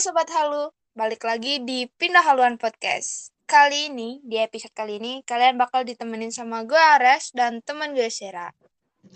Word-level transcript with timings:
Sobat 0.00 0.32
Halu, 0.32 0.72
balik 0.96 1.28
lagi 1.28 1.60
di 1.60 1.84
Pindah 1.84 2.24
Haluan 2.24 2.56
Podcast. 2.56 3.36
Kali 3.44 3.92
ini, 3.92 4.16
di 4.24 4.40
episode 4.40 4.72
kali 4.72 4.96
ini, 4.96 5.20
kalian 5.28 5.60
bakal 5.60 5.84
ditemenin 5.84 6.32
sama 6.32 6.64
gue 6.64 6.80
Ares 6.80 7.36
dan 7.36 7.60
teman 7.60 7.92
gue 7.92 8.08
Sera. 8.08 8.48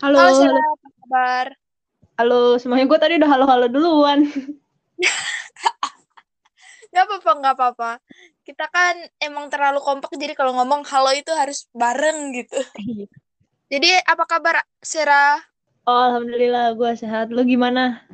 Halo, 0.05 0.13
Halo 0.13 0.37
Sera, 0.37 0.61
apa 0.61 0.87
kabar? 1.01 1.47
halo, 2.21 2.61
semuanya 2.61 2.85
gue 2.85 2.99
tadi 3.01 3.17
udah 3.17 3.29
halo-halo 3.33 3.65
duluan. 3.65 4.29
Gak 6.93 7.03
apa-apa, 7.09 7.31
gak 7.41 7.55
apa-apa. 7.57 7.91
Kita 8.45 8.69
kan 8.69 8.93
emang 9.17 9.49
terlalu 9.49 9.81
kompak, 9.81 10.13
jadi 10.13 10.37
kalau 10.37 10.53
ngomong 10.53 10.85
halo 10.85 11.09
itu 11.17 11.33
harus 11.33 11.65
bareng 11.73 12.29
gitu. 12.29 12.61
Jadi 13.73 13.89
apa 14.05 14.21
kabar 14.29 14.61
Sera? 14.85 15.41
Oh, 15.89 16.13
alhamdulillah 16.13 16.77
gue 16.77 16.93
sehat. 16.93 17.33
Lu 17.33 17.41
gimana? 17.41 18.05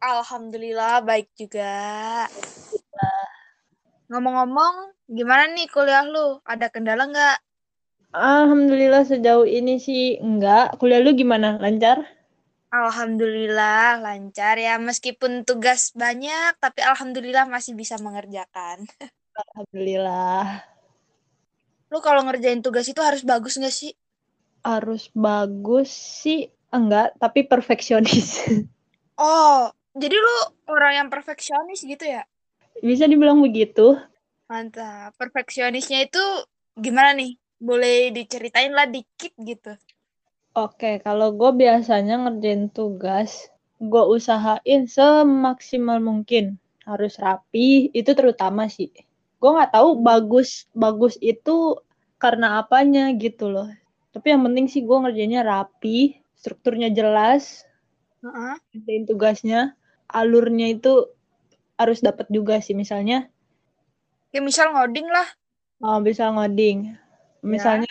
Alhamdulillah 0.00 1.04
baik 1.08 1.28
juga. 1.36 1.68
Ngomong-ngomong, 4.08 4.74
gimana 5.16 5.44
nih 5.54 5.68
kuliah 5.74 6.04
lu? 6.12 6.40
Ada 6.52 6.66
kendala 6.74 7.04
nggak? 7.12 7.36
Alhamdulillah 8.14 9.02
sejauh 9.10 9.46
ini 9.58 9.74
sih 9.86 10.02
enggak. 10.26 10.66
Kuliah 10.78 11.00
lu 11.04 11.10
gimana? 11.20 11.48
Lancar? 11.62 11.98
Alhamdulillah 12.70 13.98
lancar 14.04 14.54
ya 14.66 14.74
meskipun 14.88 15.32
tugas 15.48 15.82
banyak 16.02 16.50
tapi 16.62 16.80
alhamdulillah 16.90 17.44
masih 17.54 17.72
bisa 17.80 17.96
mengerjakan. 18.06 18.78
Alhamdulillah. 19.40 20.62
Lu 21.92 21.98
kalau 22.06 22.22
ngerjain 22.26 22.62
tugas 22.66 22.86
itu 22.92 23.00
harus 23.08 23.22
bagus 23.30 23.54
nggak 23.58 23.74
sih? 23.80 23.92
Harus 24.64 25.08
bagus 25.12 25.90
sih 26.22 26.40
enggak, 26.76 27.16
tapi 27.22 27.40
perfeksionis. 27.50 28.28
Oh, 29.18 29.70
jadi 29.94 30.16
lu 30.16 30.36
orang 30.70 30.92
yang 31.04 31.08
perfeksionis 31.12 31.82
gitu 31.86 32.04
ya? 32.06 32.22
Bisa 32.82 33.04
dibilang 33.10 33.38
begitu. 33.40 33.96
Mantap. 34.50 35.10
Perfeksionisnya 35.20 35.98
itu 36.06 36.24
gimana 36.84 37.10
nih? 37.20 37.32
Boleh 37.68 38.12
diceritain 38.16 38.72
lah 38.76 38.86
dikit 38.88 39.32
gitu. 39.50 39.72
Oke, 40.64 40.98
kalau 41.06 41.28
gue 41.38 41.50
biasanya 41.62 42.14
ngerjain 42.22 42.64
tugas, 42.74 43.30
gue 43.90 44.02
usahain 44.16 44.82
semaksimal 44.96 45.98
mungkin. 46.02 46.58
Harus 46.88 47.14
rapi, 47.22 47.90
itu 47.94 48.10
terutama 48.18 48.66
sih. 48.66 48.90
Gue 49.40 49.50
nggak 49.54 49.72
tahu 49.76 49.88
bagus 50.02 50.48
bagus 50.74 51.14
itu 51.22 51.78
karena 52.22 52.46
apanya 52.60 53.10
gitu 53.24 53.46
loh. 53.54 53.68
Tapi 54.14 54.26
yang 54.34 54.42
penting 54.46 54.66
sih 54.72 54.82
gue 54.82 54.96
ngerjainnya 55.02 55.42
rapi, 55.46 56.18
strukturnya 56.34 56.90
jelas, 56.98 57.62
Heeh. 58.22 58.56
ngerjain 58.74 59.04
tugasnya, 59.10 59.60
alurnya 60.20 60.66
itu 60.74 60.88
harus 61.80 61.98
dapat 62.06 62.26
juga 62.36 62.54
sih. 62.66 62.74
Misalnya 62.82 63.16
Ya 64.34 64.40
misal 64.48 64.66
ngoding 64.74 65.06
lah. 65.14 65.28
uh, 65.84 65.98
bisa 66.06 66.24
ngoding. 66.34 66.78
Misalnya 67.52 67.90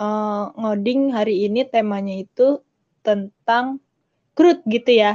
uh, 0.00 0.50
ngoding 0.60 1.00
hari 1.16 1.34
ini 1.46 1.60
temanya 1.72 2.14
itu 2.24 2.42
tentang 3.06 3.66
CRUD 4.36 4.58
gitu 4.74 4.90
ya. 5.02 5.12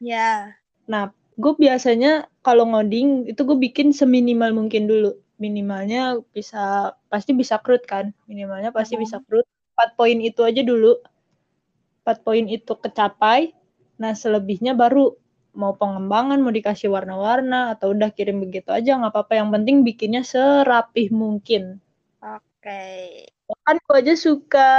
Ya. 0.00 0.58
Nah, 0.92 1.04
gue 1.42 1.52
biasanya 1.64 2.08
kalau 2.46 2.64
ngoding 2.70 3.06
itu 3.30 3.40
gue 3.48 3.58
bikin 3.66 3.88
seminimal 4.00 4.50
mungkin 4.58 4.82
dulu. 4.90 5.08
Minimalnya 5.42 5.98
bisa 6.36 6.58
pasti 7.12 7.30
bisa 7.40 7.56
CRUD 7.64 7.82
kan. 7.92 8.06
Minimalnya 8.30 8.70
pasti 8.78 8.94
Mhm. 8.94 9.02
bisa 9.02 9.16
CRUD. 9.26 9.46
4 9.74 9.90
poin 9.98 10.18
itu 10.28 10.40
aja 10.48 10.62
dulu. 10.70 10.88
4 12.02 12.18
poin 12.26 12.44
itu 12.56 12.72
kecapai. 12.84 13.40
Nah, 14.02 14.12
selebihnya 14.22 14.72
baru 14.82 15.14
mau 15.52 15.76
pengembangan, 15.76 16.40
mau 16.40 16.52
dikasih 16.52 16.88
warna-warna 16.88 17.76
atau 17.76 17.92
udah 17.92 18.08
kirim 18.12 18.40
begitu 18.40 18.72
aja 18.72 18.96
nggak 18.96 19.12
apa-apa. 19.12 19.32
Yang 19.38 19.50
penting 19.60 19.76
bikinnya 19.84 20.22
serapih 20.24 21.12
mungkin. 21.12 21.80
Oke. 22.18 22.82
Bahkan 23.48 23.76
gue 23.84 23.96
aja 24.00 24.14
suka 24.16 24.70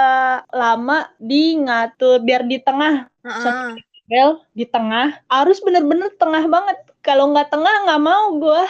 lama 0.50 1.10
di 1.22 1.58
ngatur 1.62 2.24
biar 2.26 2.48
di 2.48 2.58
tengah 2.58 3.06
Heeh. 3.22 3.78
Bel 4.04 4.44
di 4.52 4.68
tengah 4.68 5.24
harus 5.32 5.64
bener-bener 5.64 6.12
tengah 6.20 6.44
banget 6.52 6.76
kalau 7.00 7.32
nggak 7.32 7.48
tengah 7.52 7.88
nggak 7.88 8.04
mau 8.04 8.36
gue 8.36 8.64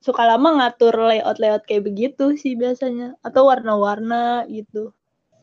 suka 0.00 0.24
lama 0.24 0.56
ngatur 0.56 0.92
layout-layout 0.96 1.68
kayak 1.68 1.84
begitu 1.84 2.32
sih 2.36 2.56
biasanya 2.56 3.12
atau 3.20 3.48
warna-warna 3.48 4.48
gitu 4.48 4.92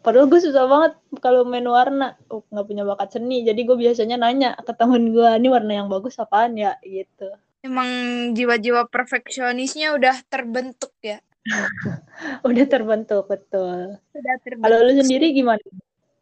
padahal 0.07 0.31
gue 0.31 0.39
susah 0.39 0.63
banget 0.71 0.95
kalau 1.19 1.43
main 1.43 1.67
warna. 1.67 2.15
Oh, 2.31 2.47
nggak 2.47 2.63
punya 2.63 2.87
bakat 2.87 3.19
seni. 3.19 3.43
Jadi 3.43 3.67
gue 3.67 3.75
biasanya 3.75 4.15
nanya 4.15 4.55
ke 4.55 4.71
temen 4.71 5.11
gue 5.11 5.27
ini 5.35 5.51
warna 5.51 5.83
yang 5.83 5.91
bagus 5.91 6.15
apaan 6.15 6.55
ya? 6.55 6.79
Gitu. 6.79 7.27
Emang 7.67 7.91
jiwa-jiwa 8.31 8.87
perfeksionisnya 8.87 9.91
udah 9.99 10.15
terbentuk 10.31 10.95
ya? 11.03 11.19
udah 12.47 12.65
terbentuk 12.71 13.27
betul. 13.27 13.99
Udah 14.15 14.35
terbentuk. 14.47 14.63
kalau 14.63 14.79
lu 14.87 14.95
sendiri 14.95 15.35
gimana? 15.35 15.67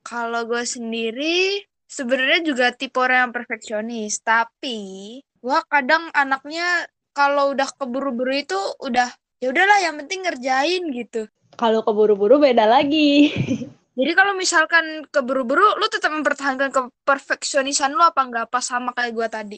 Kalau 0.01 0.41
gue 0.49 0.65
sendiri 0.65 1.61
sebenarnya 1.85 2.41
juga 2.41 2.65
tipe 2.73 2.97
orang 2.97 3.29
yang 3.29 3.33
perfeksionis, 3.33 4.19
tapi 4.25 5.21
gua 5.39 5.61
kadang 5.69 6.09
anaknya 6.11 6.89
kalau 7.15 7.55
udah 7.55 7.69
keburu-buru 7.77 8.33
itu 8.35 8.59
udah 8.83 9.07
ya 9.39 9.51
udahlah 9.51 9.79
yang 9.83 9.95
penting 10.03 10.23
ngerjain 10.23 10.83
gitu. 10.91 11.27
kalau 11.55 11.81
keburu-buru 11.87 12.39
beda 12.41 12.67
lagi. 12.67 13.31
Jadi 13.99 14.11
kalau 14.11 14.35
misalkan 14.35 15.07
keburu-buru 15.07 15.79
lu 15.79 15.87
tetap 15.87 16.11
mempertahankan 16.11 16.67
keperfeksionisan 16.67 17.95
lu 17.95 18.03
apa 18.03 18.27
enggak 18.27 18.51
apa 18.51 18.59
sama 18.59 18.91
kayak 18.91 19.15
gua 19.15 19.31
tadi? 19.31 19.55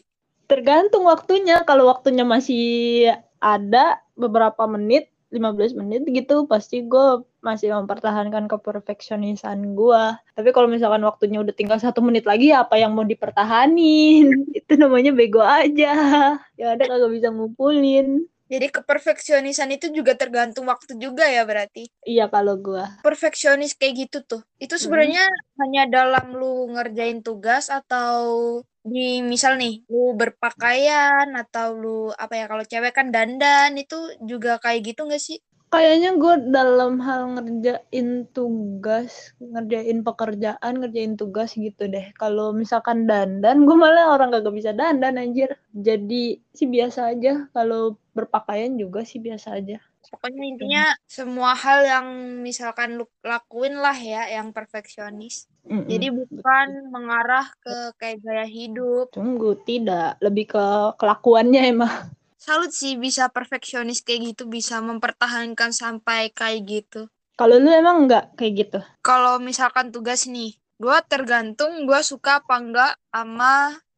tergantung 0.48 1.06
waktunya. 1.06 1.62
Kalau 1.68 1.92
waktunya 1.92 2.24
masih 2.24 3.12
ada 3.38 4.02
beberapa 4.18 4.66
menit 4.66 5.12
15 5.28 5.76
menit 5.76 6.08
gitu 6.08 6.48
pasti 6.48 6.88
gue 6.88 7.20
masih 7.44 7.76
mempertahankan 7.76 8.48
keperfeksionisan 8.48 9.76
gue 9.76 10.04
tapi 10.40 10.56
kalau 10.56 10.72
misalkan 10.72 11.04
waktunya 11.04 11.44
udah 11.44 11.52
tinggal 11.52 11.76
satu 11.76 12.00
menit 12.00 12.24
lagi 12.24 12.56
apa 12.56 12.80
yang 12.80 12.96
mau 12.96 13.04
dipertahanin? 13.04 14.32
Itu 14.58 14.80
namanya 14.80 15.12
bego 15.12 15.44
aja. 15.44 15.94
Ya 16.56 16.66
ada 16.74 16.84
kagak 16.88 17.12
bisa 17.12 17.28
ngumpulin 17.30 18.24
Jadi 18.48 18.72
keperfeksionisan 18.72 19.70
itu 19.76 19.92
juga 19.92 20.16
tergantung 20.16 20.72
waktu 20.72 20.96
juga 20.96 21.28
ya 21.28 21.44
berarti. 21.44 21.88
iya 22.08 22.32
kalau 22.32 22.56
gue 22.58 22.84
Perfeksionis 23.04 23.76
kayak 23.80 23.94
gitu 24.08 24.18
tuh. 24.24 24.42
Itu 24.60 24.76
sebenarnya 24.80 25.24
hanya 25.62 25.84
dalam 25.88 26.36
lu 26.36 26.72
ngerjain 26.74 27.20
tugas 27.24 27.68
atau 27.72 28.18
di 28.88 29.20
misal 29.20 29.60
nih 29.60 29.84
lu 29.92 30.16
berpakaian 30.16 31.28
atau 31.36 31.76
lu 31.76 32.08
apa 32.16 32.34
ya 32.40 32.46
kalau 32.48 32.64
cewek 32.64 32.96
kan 32.96 33.12
dandan 33.12 33.76
itu 33.76 34.00
juga 34.24 34.60
kayak 34.64 34.96
gitu 34.96 35.08
nggak 35.08 35.20
sih? 35.20 35.38
Kayaknya 35.68 36.16
gue 36.16 36.34
dalam 36.56 37.04
hal 37.04 37.36
ngerjain 37.36 38.24
tugas 38.32 39.36
ngerjain 39.44 40.00
pekerjaan 40.00 40.74
ngerjain 40.80 41.20
tugas 41.20 41.54
gitu 41.60 41.92
deh 41.92 42.08
kalau 42.16 42.56
misalkan 42.56 43.04
dandan 43.04 43.68
gue 43.68 43.76
malah 43.76 44.16
orang 44.16 44.32
kagak 44.32 44.56
bisa 44.56 44.72
dandan 44.72 45.20
anjir 45.20 45.52
jadi 45.76 46.40
sih 46.56 46.68
biasa 46.72 47.12
aja 47.12 47.52
kalau 47.52 48.00
berpakaian 48.16 48.80
juga 48.80 49.04
sih 49.04 49.20
biasa 49.20 49.60
aja 49.60 49.78
Pokoknya 50.08 50.44
intinya 50.48 50.86
semua 51.04 51.52
hal 51.52 51.84
yang 51.84 52.08
misalkan 52.40 52.96
lu 52.96 53.06
lakuin 53.28 53.76
lah 53.76 53.96
ya 53.96 54.32
yang 54.32 54.56
perfeksionis. 54.56 55.52
Mm-mm. 55.68 55.84
Jadi 55.92 56.08
bukan 56.16 56.68
mengarah 56.96 57.44
ke 57.60 57.92
kayak 58.00 58.24
gaya 58.24 58.48
hidup. 58.48 59.12
Tunggu, 59.12 59.60
tidak. 59.68 60.16
Lebih 60.24 60.56
ke 60.56 60.66
kelakuannya 60.96 61.62
emang. 61.76 61.92
Salut 62.46 62.72
sih 62.80 62.94
bisa 63.06 63.24
perfeksionis 63.36 64.00
kayak 64.06 64.22
gitu 64.30 64.44
bisa 64.56 64.76
mempertahankan 64.90 65.70
sampai 65.82 66.22
kayak 66.40 66.62
gitu. 66.74 67.02
Kalau 67.40 67.56
lu 67.64 67.70
emang 67.82 67.98
enggak 68.06 68.24
kayak 68.38 68.54
gitu? 68.60 68.80
kalau 69.08 69.36
misalkan 69.50 69.88
tugas 69.94 70.22
nih, 70.36 70.50
gue 70.84 70.98
tergantung 71.12 71.72
gue 71.90 72.00
suka 72.12 72.32
apa 72.44 72.56
enggak 72.64 72.92
sama 73.14 73.52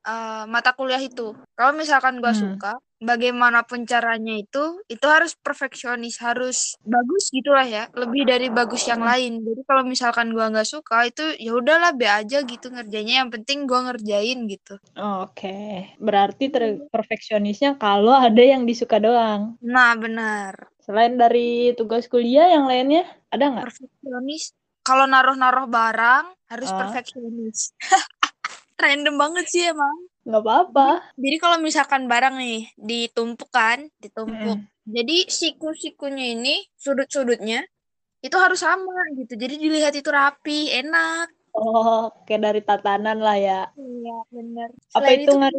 eh, 0.08 0.44
mata 0.54 0.72
kuliah 0.78 1.02
itu. 1.10 1.28
Kalau 1.58 1.72
misalkan 1.82 2.16
gue 2.24 2.32
Hmm. 2.32 2.36
suka, 2.44 2.72
bagaimanapun 3.00 3.84
caranya 3.84 4.36
itu, 4.36 4.84
itu 4.86 5.06
harus 5.08 5.34
perfeksionis, 5.36 6.20
harus 6.20 6.76
bagus 6.84 7.32
gitulah 7.32 7.64
ya, 7.64 7.88
lebih 7.96 8.28
dari 8.28 8.52
bagus 8.52 8.84
yang 8.86 9.00
lain. 9.02 9.40
Jadi 9.40 9.62
kalau 9.64 9.84
misalkan 9.84 10.32
gue 10.32 10.44
nggak 10.44 10.68
suka, 10.68 11.08
itu 11.08 11.24
ya 11.40 11.56
udahlah 11.56 11.96
be 11.96 12.06
aja 12.06 12.44
gitu 12.44 12.68
ngerjainnya. 12.70 13.24
Yang 13.26 13.32
penting 13.40 13.66
gue 13.66 13.80
ngerjain 13.80 14.40
gitu. 14.46 14.76
Oke. 14.96 15.90
Berarti 15.98 16.52
ter- 16.52 16.84
perfeksionisnya 16.92 17.80
kalau 17.80 18.14
ada 18.14 18.44
yang 18.44 18.64
disuka 18.64 19.00
doang. 19.00 19.56
Nah 19.60 19.96
benar, 19.96 20.70
Selain 20.80 21.14
dari 21.14 21.70
tugas 21.78 22.10
kuliah 22.10 22.50
yang 22.50 22.66
lainnya, 22.66 23.06
ada 23.30 23.46
nggak? 23.46 23.66
perfeksionis. 23.70 24.58
Kalau 24.82 25.06
naruh-naruh 25.06 25.70
barang 25.70 26.26
harus 26.50 26.70
Ah. 26.74 26.78
perfeksionis. 26.82 27.78
Random 28.82 29.14
banget 29.14 29.46
sih 29.54 29.70
emang. 29.70 30.09
Nggak 30.28 30.42
apa-apa. 30.44 30.88
Jadi 31.24 31.36
kalau 31.44 31.58
misalkan 31.68 32.04
barang 32.12 32.36
nih 32.44 32.60
ditumpuk 32.90 33.50
kan, 33.52 33.80
ditumpuk. 34.04 34.58
Mm-mm. 34.58 34.68
Jadi 34.96 35.16
siku-sikunya 35.30 36.26
ini 36.34 36.56
sudut-sudutnya 36.84 37.60
itu 38.26 38.38
harus 38.44 38.60
sama 38.68 38.96
gitu. 39.20 39.34
Jadi 39.44 39.56
dilihat 39.64 39.94
itu 40.00 40.10
rapi, 40.20 40.72
enak. 40.80 41.28
Oh, 41.60 42.14
kayak 42.26 42.42
dari 42.46 42.62
tatanan 42.68 43.18
lah 43.26 43.36
ya. 43.36 43.60
Iya, 43.76 44.16
bener. 44.36 44.70
Apa 44.96 45.10
itu 45.18 45.32
hitungan 45.34 45.54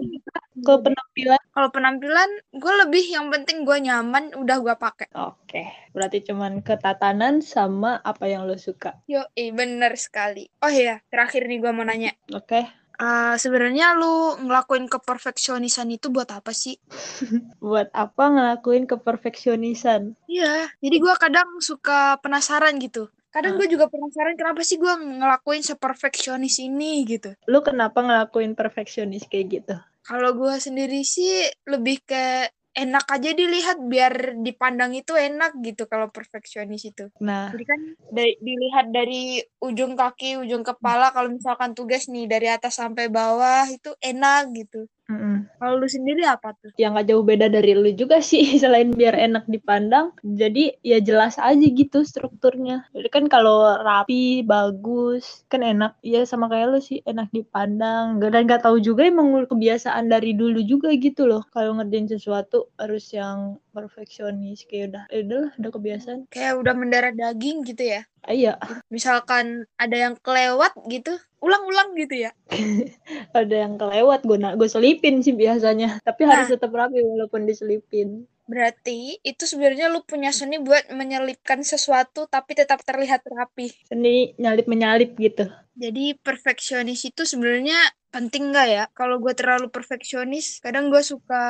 Ke 0.66 0.72
penampilan? 0.84 1.42
Kalau 1.54 1.68
penampilan, 1.76 2.30
gue 2.62 2.72
lebih 2.82 3.04
yang 3.16 3.26
penting 3.32 3.56
gue 3.68 3.78
nyaman, 3.86 4.24
udah 4.42 4.56
gue 4.64 4.74
pakai. 4.76 5.08
Oke, 5.28 5.62
berarti 5.94 6.18
cuman 6.28 6.52
ketatanan 6.66 7.34
sama 7.42 7.90
apa 8.10 8.24
yang 8.32 8.42
lo 8.48 8.56
suka. 8.66 8.90
Yo, 9.12 9.20
eh, 9.42 9.50
bener 9.50 9.92
sekali. 10.06 10.42
Oh 10.64 10.70
iya, 10.70 10.94
terakhir 11.10 11.42
nih 11.50 11.58
gue 11.62 11.70
mau 11.76 11.84
nanya. 11.88 12.12
Oke. 12.34 12.79
Uh, 13.00 13.32
sebenarnya 13.40 13.96
lu 13.96 14.36
ngelakuin 14.44 14.84
keperfeksionisan 14.84 15.88
itu 15.88 16.12
buat 16.12 16.28
apa 16.28 16.52
sih? 16.52 16.76
buat 17.64 17.88
apa 17.96 18.24
ngelakuin 18.28 18.84
keperfeksionisan? 18.84 20.12
Iya, 20.28 20.68
jadi 20.84 20.96
gue 21.00 21.14
kadang 21.16 21.48
suka 21.64 22.20
penasaran 22.20 22.76
gitu. 22.76 23.08
Kadang 23.32 23.56
gue 23.56 23.72
juga 23.72 23.88
penasaran 23.88 24.36
kenapa 24.36 24.60
sih 24.66 24.76
gue 24.76 24.90
ngelakuin 24.90 25.64
seperfeksionis 25.64 26.60
ini 26.60 27.08
gitu. 27.08 27.32
Lu 27.48 27.64
kenapa 27.64 28.04
ngelakuin 28.04 28.52
perfeksionis 28.52 29.24
kayak 29.24 29.46
gitu? 29.48 29.76
Kalau 30.04 30.36
gue 30.36 30.60
sendiri 30.60 31.00
sih 31.06 31.48
lebih 31.64 32.04
ke 32.04 32.52
enak 32.70 33.06
aja 33.10 33.30
dilihat 33.34 33.82
biar 33.82 34.38
dipandang 34.46 34.94
itu 34.94 35.18
enak 35.18 35.58
gitu 35.60 35.90
kalau 35.90 36.06
perfeksionis 36.08 36.86
itu. 36.86 37.10
Nah, 37.18 37.50
jadi 37.50 37.64
kan 37.66 37.80
dari, 38.14 38.32
dilihat 38.38 38.86
dari 38.94 39.22
ujung 39.58 39.98
kaki, 39.98 40.38
ujung 40.38 40.62
kepala 40.62 41.10
kalau 41.10 41.34
misalkan 41.34 41.74
tugas 41.74 42.06
nih 42.06 42.30
dari 42.30 42.46
atas 42.46 42.78
sampai 42.78 43.10
bawah 43.10 43.66
itu 43.66 43.90
enak 43.98 44.54
gitu. 44.54 44.86
Mm 45.10 45.18
-mm. 45.18 45.36
Kalau 45.58 45.74
lu 45.82 45.88
sendiri 45.90 46.22
apa 46.22 46.54
tuh? 46.54 46.70
Yang 46.78 47.02
gak 47.02 47.06
jauh 47.10 47.24
beda 47.26 47.46
dari 47.50 47.74
lu 47.74 47.90
juga 47.98 48.22
sih, 48.22 48.46
selain 48.62 48.94
biar 48.94 49.18
enak 49.18 49.50
dipandang, 49.50 50.14
jadi 50.22 50.78
ya 50.86 51.02
jelas 51.02 51.34
aja 51.42 51.66
gitu 51.66 52.06
strukturnya. 52.06 52.86
Jadi 52.94 53.08
kan 53.10 53.26
kalau 53.26 53.74
rapi, 53.82 54.46
bagus, 54.46 55.42
kan 55.50 55.66
enak. 55.66 55.98
Ya 56.06 56.22
sama 56.22 56.46
kayak 56.46 56.66
lu 56.70 56.78
sih, 56.78 57.02
enak 57.02 57.34
dipandang. 57.34 58.22
Dan 58.22 58.46
gak 58.46 58.62
tahu 58.62 58.78
juga 58.78 59.02
emang 59.02 59.34
kebiasaan 59.50 60.06
dari 60.06 60.38
dulu 60.38 60.62
juga 60.62 60.94
gitu 60.94 61.26
loh. 61.26 61.42
Kalau 61.50 61.74
ngerjain 61.74 62.06
sesuatu 62.06 62.70
harus 62.78 63.10
yang 63.10 63.58
perfeksionis 63.74 64.62
kayak 64.70 64.94
udah, 64.94 65.04
ya 65.10 65.18
udah 65.26 65.44
udah 65.58 65.70
kebiasaan. 65.74 66.20
Kayak 66.30 66.54
udah 66.62 66.74
mendarah 66.78 67.10
daging 67.10 67.66
gitu 67.66 67.82
ya? 67.98 68.06
Ah, 68.20 68.36
iya. 68.36 68.54
Misalkan 68.92 69.64
ada 69.80 69.96
yang 69.96 70.14
kelewat 70.20 70.76
gitu, 70.92 71.16
ulang-ulang 71.40 71.96
gitu 71.96 72.28
ya? 72.28 72.30
ada 73.34 73.56
yang 73.66 73.74
kelewat, 73.78 74.26
gue 74.26 74.38
gue 74.38 74.68
selipin 74.68 75.22
sih 75.22 75.34
biasanya. 75.34 76.02
Tapi 76.02 76.22
nah, 76.26 76.40
harus 76.40 76.52
tetap 76.52 76.70
rapi 76.74 77.00
walaupun 77.02 77.46
diselipin. 77.46 78.26
Berarti 78.50 79.22
itu 79.22 79.46
sebenarnya 79.46 79.86
lu 79.94 80.02
punya 80.02 80.34
seni 80.34 80.58
buat 80.58 80.90
menyelipkan 80.90 81.62
sesuatu 81.62 82.26
tapi 82.26 82.58
tetap 82.58 82.82
terlihat 82.82 83.22
rapi. 83.30 83.70
Seni 83.86 84.34
nyalip-menyalip 84.42 85.14
gitu. 85.14 85.46
Jadi 85.78 86.18
perfeksionis 86.18 87.06
itu 87.06 87.22
sebenarnya 87.22 87.78
penting 88.10 88.50
nggak 88.50 88.68
ya? 88.68 88.84
Kalau 88.90 89.22
gue 89.22 89.30
terlalu 89.38 89.70
perfeksionis, 89.70 90.58
kadang 90.58 90.90
gue 90.90 91.00
suka 91.00 91.44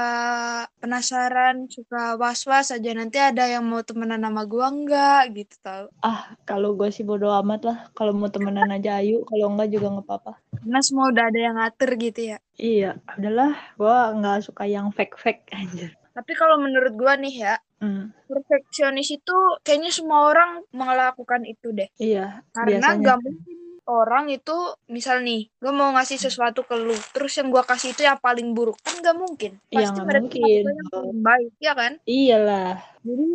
penasaran, 0.79 1.67
suka 1.73 2.21
was-was 2.21 2.69
aja 2.71 2.91
nanti 2.93 3.17
ada 3.17 3.49
yang 3.49 3.65
mau 3.65 3.81
temenan 3.81 4.21
sama 4.21 4.45
gue 4.45 4.67
nggak 4.85 5.23
gitu 5.35 5.57
tau. 5.65 5.89
Ah, 6.05 6.37
kalau 6.45 6.77
gue 6.77 6.93
sih 6.93 7.03
bodo 7.03 7.33
amat 7.41 7.61
lah. 7.65 7.79
Kalau 7.97 8.13
mau 8.13 8.29
temenan 8.29 8.69
aja 8.71 9.01
ayo, 9.01 9.25
kalau 9.25 9.57
enggak 9.57 9.73
juga 9.73 9.89
nggak 9.89 10.07
apa-apa. 10.07 10.33
Karena 10.61 10.81
semua 10.85 11.09
udah 11.09 11.25
ada 11.29 11.41
yang 11.41 11.57
ngatur 11.57 11.91
gitu 11.97 12.21
ya. 12.37 12.39
Iya, 12.61 12.91
adalah 13.09 13.57
gue 13.75 13.97
nggak 14.21 14.39
suka 14.45 14.65
yang 14.69 14.93
fake-fake 14.93 15.49
aja. 15.53 15.89
Tapi 16.13 16.33
kalau 16.37 16.61
menurut 16.61 16.93
gue 16.95 17.15
nih 17.29 17.37
ya, 17.49 17.57
Hmm. 17.81 18.13
Perfeksionis 18.29 19.09
itu 19.09 19.37
kayaknya 19.65 19.89
semua 19.89 20.29
orang 20.29 20.61
melakukan 20.69 21.49
itu 21.49 21.73
deh. 21.73 21.89
Iya. 21.97 22.45
Karena 22.53 22.93
nggak 22.93 23.19
mungkin 23.25 23.57
orang 23.91 24.31
itu 24.31 24.55
misal 24.87 25.19
nih 25.27 25.51
gue 25.59 25.73
mau 25.75 25.91
ngasih 25.99 26.23
sesuatu 26.23 26.63
ke 26.63 26.79
lu 26.79 26.95
terus 27.11 27.35
yang 27.35 27.51
gue 27.51 27.59
kasih 27.67 27.91
itu 27.91 28.07
yang 28.07 28.23
paling 28.23 28.55
buruk 28.55 28.79
kan 28.87 29.03
nggak 29.03 29.19
mungkin 29.19 29.59
pasti 29.67 29.99
ya, 29.99 30.07
mereka 30.07 30.25
mungkin. 30.31 30.63
yang 30.63 30.91
paling 30.95 31.21
baik 31.27 31.53
ya 31.59 31.73
kan 31.75 31.93
iyalah 32.07 32.73
jadi 33.03 33.29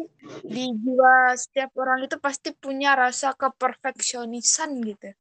di 0.48 0.63
jiwa 0.80 1.16
setiap 1.36 1.72
orang 1.75 2.07
itu 2.07 2.16
pasti 2.24 2.56
punya 2.56 2.95
rasa 2.95 3.36
keperfeksionisan 3.36 4.80
gitu 4.86 5.12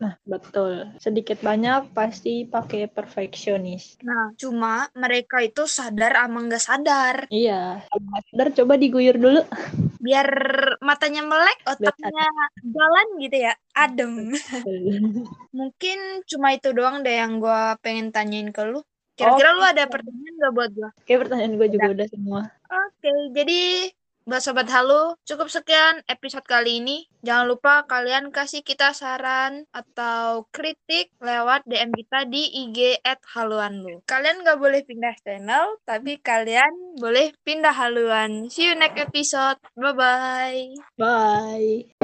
Nah, 0.00 0.16
betul. 0.24 0.96
Sedikit 0.96 1.44
banyak 1.44 1.92
pasti 1.92 2.48
pakai 2.48 2.88
perfeksionis. 2.88 4.00
Nah, 4.00 4.32
cuma 4.40 4.88
mereka 4.96 5.44
itu 5.44 5.68
sadar 5.68 6.24
ama 6.24 6.40
nggak 6.48 6.64
sadar. 6.64 7.16
Iya, 7.28 7.84
sadar 8.32 8.48
coba 8.56 8.80
diguyur 8.80 9.20
dulu. 9.20 9.44
Biar 10.00 10.28
matanya 10.80 11.20
melek, 11.20 11.60
otaknya 11.68 12.26
jalan 12.64 13.08
gitu 13.20 13.36
ya, 13.44 13.52
adem. 13.76 14.32
Mungkin 15.52 16.24
cuma 16.24 16.56
itu 16.56 16.72
doang 16.72 17.04
deh 17.04 17.20
yang 17.20 17.36
gue 17.36 17.60
pengen 17.84 18.08
tanyain 18.08 18.48
ke 18.48 18.64
lu. 18.64 18.80
Kira-kira 19.20 19.52
oh, 19.52 19.56
lu 19.60 19.64
ada 19.68 19.84
pertanyaan 19.84 20.34
gak 20.40 20.52
buat 20.56 20.70
gue? 20.72 20.90
Kayak 21.04 21.28
pertanyaan 21.28 21.54
gue 21.60 21.68
juga 21.76 21.88
udah 21.92 22.06
semua. 22.08 22.40
Oke, 22.72 23.04
okay, 23.04 23.18
jadi 23.36 23.60
Buat 24.28 24.44
Sobat 24.44 24.68
Halo, 24.68 25.16
cukup 25.24 25.48
sekian 25.48 26.04
episode 26.04 26.44
kali 26.44 26.84
ini. 26.84 27.08
Jangan 27.24 27.48
lupa 27.48 27.88
kalian 27.88 28.28
kasih 28.28 28.60
kita 28.60 28.92
saran 28.92 29.64
atau 29.72 30.44
kritik 30.52 31.08
lewat 31.24 31.64
DM 31.64 31.88
kita 31.96 32.28
di 32.28 32.44
IG 32.68 33.00
at 33.00 33.20
haluanlu. 33.32 34.04
Kalian 34.04 34.44
gak 34.44 34.60
boleh 34.60 34.84
pindah 34.84 35.16
channel, 35.24 35.80
tapi 35.88 36.20
kalian 36.20 37.00
boleh 37.00 37.32
pindah 37.44 37.72
haluan. 37.72 38.52
See 38.52 38.68
you 38.68 38.76
next 38.76 39.00
episode. 39.00 39.56
Bye-bye. 39.72 40.76
Bye. 41.00 41.99